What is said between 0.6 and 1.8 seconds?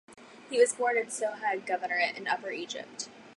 born in Sohag